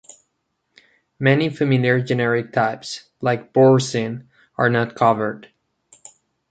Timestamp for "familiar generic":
1.51-2.51